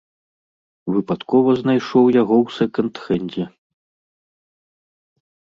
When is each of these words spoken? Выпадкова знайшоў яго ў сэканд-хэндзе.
Выпадкова 0.93 1.51
знайшоў 1.61 2.05
яго 2.21 2.35
ў 2.45 2.55
сэканд-хэндзе. 2.55 3.49